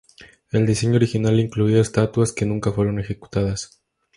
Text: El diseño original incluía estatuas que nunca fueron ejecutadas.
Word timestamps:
El 0.51 0.65
diseño 0.65 0.95
original 0.95 1.39
incluía 1.39 1.79
estatuas 1.79 2.31
que 2.31 2.47
nunca 2.47 2.71
fueron 2.71 2.99
ejecutadas. 2.99 3.83